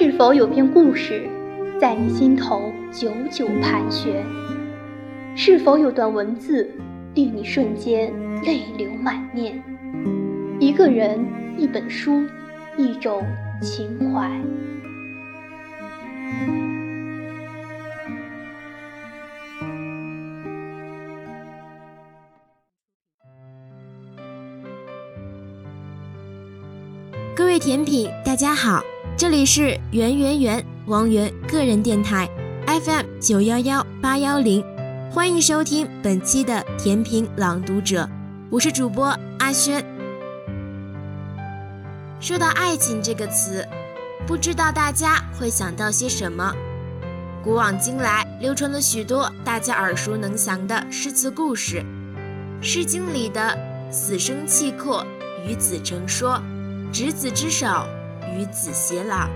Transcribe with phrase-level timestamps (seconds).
[0.00, 1.28] 是否有篇故事
[1.80, 4.24] 在你心头久久盘旋？
[5.34, 6.70] 是否有段文字
[7.16, 8.14] 令你瞬间
[8.44, 9.60] 泪流满面？
[10.60, 11.18] 一个人，
[11.56, 12.22] 一本书，
[12.76, 13.24] 一种
[13.60, 14.30] 情怀。
[27.34, 28.80] 各位甜品，大家好，
[29.18, 32.28] 这里是圆圆圆王源个人电台
[32.84, 34.64] FM 九幺幺八幺零，
[35.10, 38.08] 欢迎收听本期的甜品朗读者，
[38.48, 39.06] 我是主播
[39.40, 39.84] 阿轩。
[42.20, 43.66] 说到爱情这个词，
[44.24, 46.54] 不知道大家会想到些什么？
[47.42, 51.82] 古往今来，流传了许多大家耳熟能详的诗词故事，
[52.64, 53.58] 《诗经》里的
[53.90, 55.04] “死生契阔，
[55.44, 56.40] 与子成说”。
[56.90, 57.66] 执子之手，
[58.36, 59.28] 与子偕老。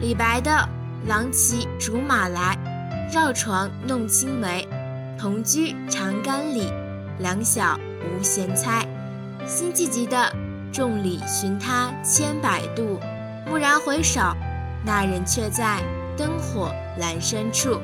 [0.00, 0.68] 李白的
[1.06, 2.56] “郎骑竹马来，
[3.12, 4.66] 绕床弄青梅。
[5.18, 6.70] 同居长干里，
[7.18, 8.86] 两小无嫌猜。”
[9.46, 10.32] 辛弃疾的
[10.72, 12.98] “众里寻他千百度，
[13.46, 14.20] 蓦然回首，
[14.84, 15.80] 那人却在
[16.16, 17.80] 灯火阑珊处。”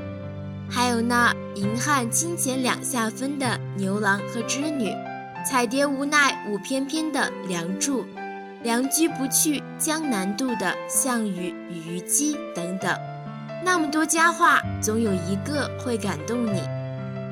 [0.68, 4.92] 还有那“银汉清浅两下分”的牛郎和织女
[5.44, 8.06] ，“彩蝶无奈舞翩翩”的梁祝。
[8.62, 12.94] 良驹不去江南渡的项羽虞姬等等，
[13.64, 16.60] 那么多佳话，总有一个会感动你。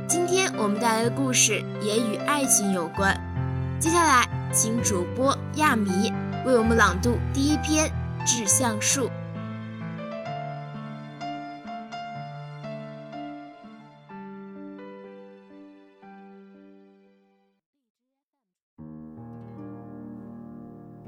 [0.08, 3.14] 今天我们带来的故事也与爱情有关。
[3.78, 6.10] 接下来，请主播亚迷
[6.46, 7.86] 为我们朗读第一篇
[8.24, 9.08] 《致橡树》。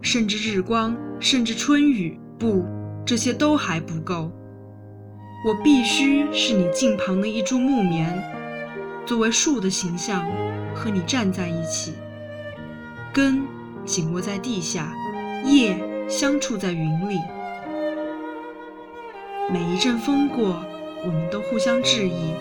[0.00, 2.64] 甚至日光，甚至春雨，不，
[3.04, 4.30] 这些都还不够。
[5.46, 8.22] 我必须是你近旁的一株木棉，
[9.06, 10.26] 作为树的形象，
[10.74, 11.94] 和你站在一起，
[13.12, 13.42] 根
[13.84, 14.92] 紧握在地下，
[15.44, 15.78] 叶
[16.08, 17.18] 相触在云里。
[19.50, 20.62] 每一阵风过，
[21.04, 22.34] 我们都互相致意，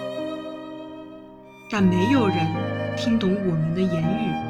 [1.69, 2.37] 但没有人
[2.95, 4.46] 听懂我们的言语。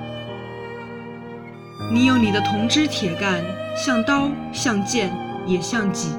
[1.89, 3.41] 你有你的铜枝铁干，
[3.73, 5.09] 像刀，像剑，
[5.45, 6.09] 也像戟；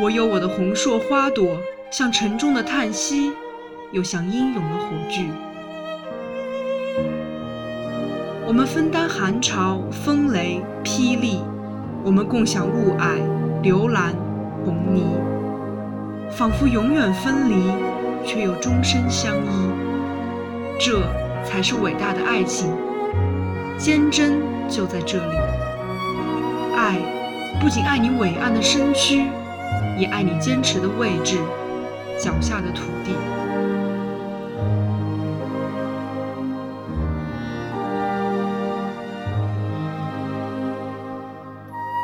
[0.00, 1.58] 我有我的红硕花朵，
[1.90, 3.30] 像沉重的叹息，
[3.92, 5.28] 又像英勇的火炬。
[8.46, 11.42] 我们分担寒潮、风雷、霹雳，
[12.02, 13.18] 我们共享雾霭、
[13.60, 14.14] 流岚、
[14.64, 15.02] 红霓，
[16.30, 17.70] 仿佛永远分离，
[18.24, 19.70] 却又终身相依。
[20.80, 21.02] 这
[21.44, 22.70] 才是伟大的爱情，
[23.76, 24.40] 坚贞。
[24.68, 25.36] 就在这里，
[26.76, 26.98] 爱
[27.60, 29.26] 不仅爱你伟岸的身躯，
[29.98, 31.38] 也爱你坚持的位置，
[32.18, 33.12] 脚下的土地。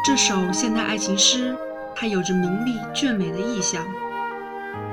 [0.07, 1.55] 这首现代爱情诗，
[1.95, 3.85] 它有着明丽俊美的意象。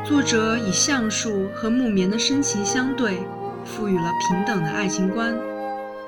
[0.04, 3.20] 作者以橡树和木棉的深情相对，
[3.64, 5.36] 赋予了平等的爱情观。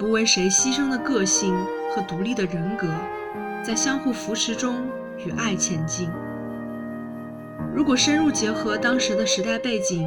[0.03, 1.55] 不为谁牺牲的个性
[1.89, 2.93] 和独立的人格，
[3.63, 4.85] 在相互扶持中
[5.25, 6.09] 与爱前进。
[7.73, 10.05] 如果深入结合当时的时代背景，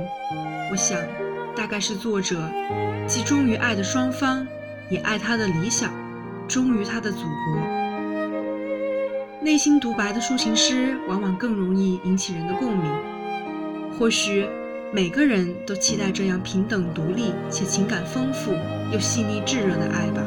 [0.71, 1.01] 我想，
[1.57, 2.37] 大概是作者
[3.07, 4.47] 既忠于爱的双方，
[4.91, 5.91] 也爱他的理想，
[6.47, 7.59] 忠于他的祖国。
[9.41, 12.93] 内心独白的抒情诗，往往更容易引起人的共鸣。
[13.99, 14.47] 或许。
[14.93, 18.53] 每个人都期待这样平等、独立且情感丰富
[18.93, 20.23] 又细腻炙热的爱吧。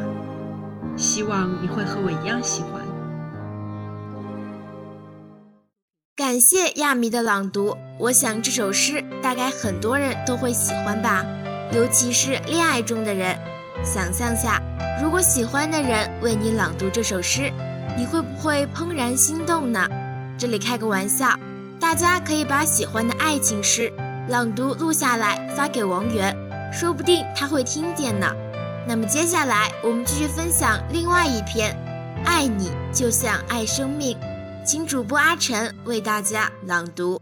[0.96, 2.82] 希望你会和我一样喜欢。
[6.16, 11.26] 感谢亚米的朗读，我想这首诗大概很多人都会喜欢吧，
[11.72, 13.38] 尤其是恋爱中的人。
[13.82, 14.62] 想象下，
[15.02, 17.50] 如果喜欢的人为你朗读这首诗，
[17.98, 19.88] 你会不会怦然心动呢？
[20.38, 21.30] 这里开个玩笑，
[21.80, 23.92] 大家可以把喜欢的爱情诗。
[24.28, 26.36] 朗读录下来发给王源，
[26.74, 28.28] 说不定他会听见呢。
[28.90, 31.78] 那么接下来我们继续分享另外一篇
[32.26, 34.18] 爱你就像爱生命
[34.66, 37.22] 请主播阿晨为大家朗读。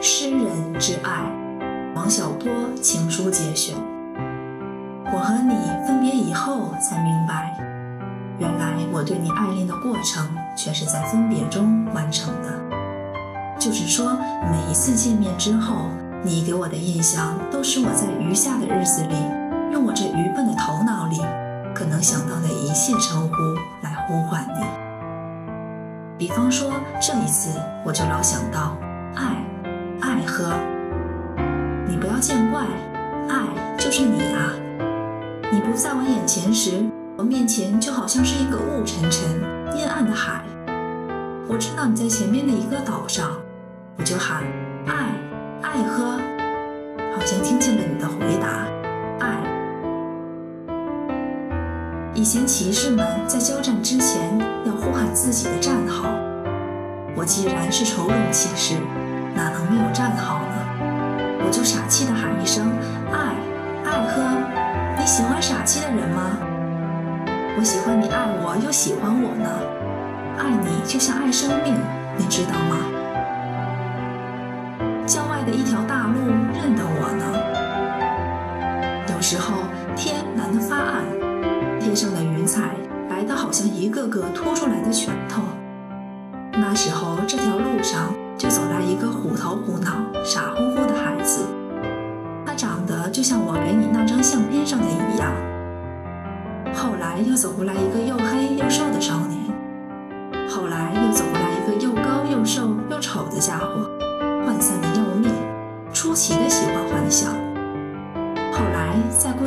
[0.00, 3.76] 诗人之爱王小波情书节选。
[5.14, 5.54] 我和你
[5.86, 7.56] 分别以后才明白
[8.40, 12.82] 原来我对你爱恋的过程却是在分别中完成的。
[13.60, 14.12] 就是说
[14.50, 15.88] 每一次见面之后
[16.24, 19.14] 你给我的印象，都是我在余下的日子里，
[19.72, 21.20] 用我这愚笨的头脑里，
[21.74, 23.34] 可能想到的一切称呼
[23.82, 24.64] 来呼唤你。
[26.16, 27.50] 比方说，这一次
[27.84, 28.76] 我就老想到
[29.16, 29.36] 爱。
[30.00, 30.52] 爱喝，
[31.86, 32.66] 你不要见怪，
[33.28, 34.50] 爱就是你啊！
[35.52, 36.84] 你不在我眼前时，
[37.16, 39.22] 我面前就好像是一个雾沉沉、
[39.76, 40.42] 阴暗的海。
[41.48, 43.30] 我知道你在前面的一个岛上，
[43.96, 44.42] 我就喊
[44.86, 45.14] 爱，
[45.62, 46.18] 爱喝，
[47.14, 48.66] 好像听见了你的回答，
[49.20, 49.38] 爱。
[52.14, 54.36] 以前骑士们在交战之前
[54.66, 56.10] 要呼喊自己的战号，
[57.16, 58.74] 我既然是愁容骑士。
[59.34, 60.54] 哪能没有战号呢？
[61.42, 62.68] 我就傻气的喊一声
[63.10, 63.34] “爱，
[63.82, 64.22] 爱喝”。
[65.00, 66.36] 你喜欢傻气的人吗？
[67.56, 69.48] 我喜欢你爱我又喜欢我呢。
[70.36, 71.74] 爱你就像爱生命，
[72.18, 72.76] 你知道吗？
[75.52, 76.18] 一条大路
[76.52, 77.24] 认得我呢。
[79.14, 79.58] 有时候
[79.94, 81.04] 天蓝得发暗，
[81.78, 82.74] 天上的云彩
[83.08, 85.42] 白得好像一个个凸出来的拳头。
[86.52, 88.12] 那时候这条路上。
[88.38, 91.46] 就走来一个虎头虎脑、傻乎乎的孩子，
[92.44, 95.30] 他长得就像我给你那张相片上的一样。
[96.74, 98.11] 后来又走过来一个又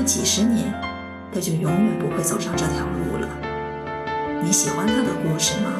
[0.05, 0.71] 几十年，
[1.33, 3.27] 他就永远不会走上这条路了。
[4.43, 5.71] 你喜欢他的故事吗？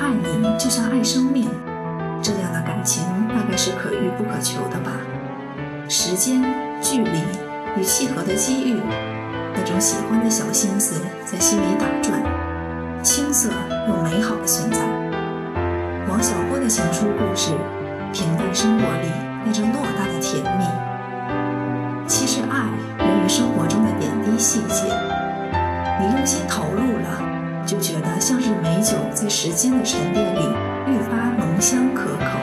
[0.00, 1.48] 爱你就像爱生命
[2.22, 4.90] 这样的感情，大概是可遇不可求的吧。
[5.86, 6.42] 时间、
[6.80, 7.20] 距离
[7.76, 8.80] 与契合的机遇，
[9.54, 12.22] 那种喜欢的小心思在心里打转，
[13.02, 13.50] 青涩
[13.86, 14.78] 又美好的存在。
[16.08, 17.50] 王小波的情书故事，
[18.14, 19.08] 平淡生活里
[19.44, 20.64] 那种偌大的甜蜜。
[22.06, 22.68] 其实爱
[22.98, 24.84] 源于生活中的点滴细节，
[26.00, 27.32] 你用心投入了。
[27.66, 30.40] 就觉得像是美酒在时间的沉淀里
[30.86, 32.38] 愈发浓香可口。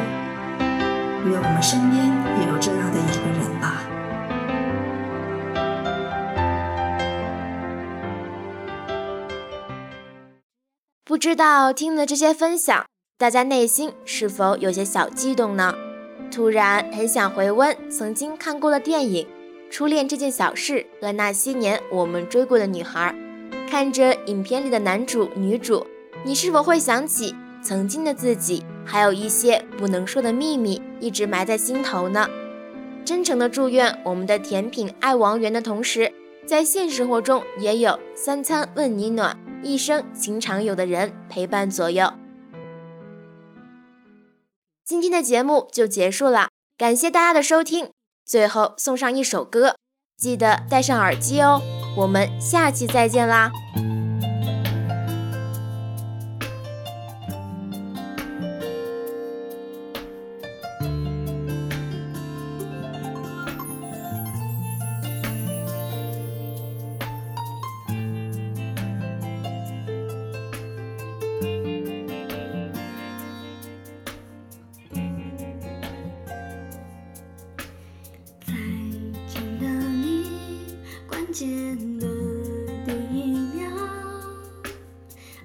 [1.29, 2.03] 愿我们身边
[2.39, 3.83] 也有这样的一个人吧。
[11.05, 12.87] 不知道听了这些分享，
[13.19, 15.75] 大家内心是否有些小激动呢？
[16.31, 19.27] 突然很想回温曾经看过的电影
[19.69, 23.13] 《初恋这件小事》和那些年我们追过的女孩。
[23.69, 25.85] 看着影片里的男主女主，
[26.23, 32.27] 你是否会想起曾经的自己，还有一些不能说的秘密一直埋在心头呢？
[33.03, 36.11] 真诚的祝愿我们的甜品爱王源的同时，
[36.45, 42.09] 在现实生活中也有三餐问你暖，一生情长有的人陪伴左右。
[44.91, 47.91] 今天的节目就结束了，感谢大家的收听。
[48.25, 49.77] 最后送上一首歌，
[50.17, 51.61] 记得戴上耳机哦。
[51.95, 53.53] 我们下期再见啦！
[81.31, 81.47] 见
[81.97, 82.05] 的
[82.85, 83.69] 第一秒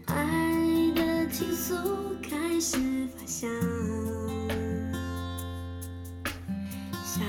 [0.07, 1.77] 爱的情愫
[2.21, 2.77] 开始
[3.15, 3.47] 发酵
[7.05, 7.21] 小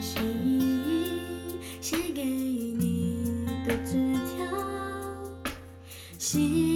[0.00, 1.20] 心翼翼
[1.82, 4.46] 写给你的纸条
[6.18, 6.69] 希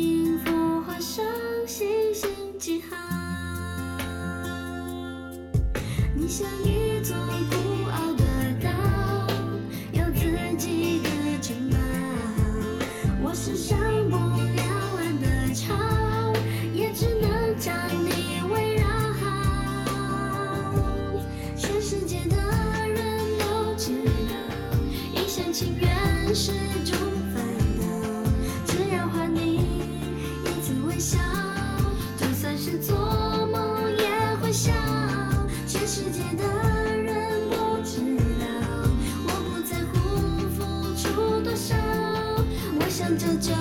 [43.41, 43.53] 就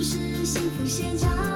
[0.00, 1.51] 是幸福写照。